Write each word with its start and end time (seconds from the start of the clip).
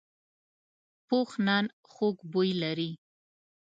پوخ 1.07 1.29
نان 1.45 1.65
خوږ 1.91 2.15
بوی 2.31 2.51
لري 2.61 2.91